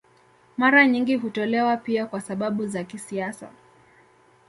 Mara 0.57 0.87
nyingi 0.87 1.15
hutolewa 1.15 1.77
pia 1.77 2.05
kwa 2.05 2.21
sababu 2.21 2.67
za 2.67 2.83
kisiasa. 2.83 3.49